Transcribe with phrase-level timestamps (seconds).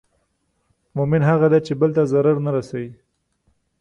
[0.95, 2.91] مؤمن هغه دی چې بل ته ضرر نه رسوي.